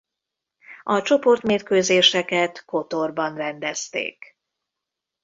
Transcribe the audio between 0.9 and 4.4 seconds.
csoportmérkőzéseket Kotorban rendezték.